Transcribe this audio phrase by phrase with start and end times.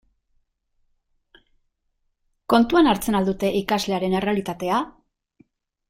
[2.55, 4.85] Kontuan hartzen al dute ikaslearen errealitatea?